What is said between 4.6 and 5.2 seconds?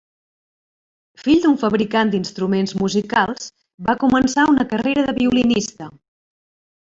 carrera de